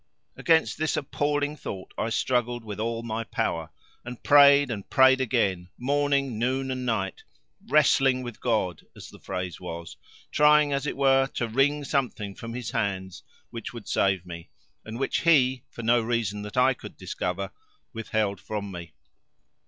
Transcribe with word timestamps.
Against 0.35 0.79
this 0.79 0.97
appalling 0.97 1.55
thought 1.55 1.93
I 1.95 2.09
struggled 2.09 2.63
with 2.63 2.79
all 2.79 3.03
my 3.03 3.23
power, 3.23 3.69
and 4.03 4.23
prayed 4.23 4.71
and 4.71 4.89
prayed 4.89 5.21
again, 5.21 5.69
morning, 5.77 6.39
noon 6.39 6.71
and 6.71 6.87
night, 6.87 7.21
wrestling 7.67 8.23
with 8.23 8.41
God, 8.41 8.81
as 8.95 9.09
the 9.09 9.19
phrase 9.19 9.59
was, 9.61 9.97
trying 10.31 10.73
as 10.73 10.87
it 10.87 10.97
were 10.97 11.27
to 11.35 11.47
wring 11.47 11.83
something 11.83 12.33
from 12.33 12.55
His 12.55 12.71
hands 12.71 13.21
which 13.51 13.73
would 13.73 13.87
save 13.87 14.25
me, 14.25 14.49
and 14.83 14.97
which 14.97 15.19
He, 15.19 15.65
for 15.69 15.83
no 15.83 16.01
reason 16.01 16.41
that 16.41 16.57
I 16.57 16.73
could 16.73 16.97
discover, 16.97 17.51
withheld 17.93 18.39
from 18.41 18.71
me. 18.71 18.95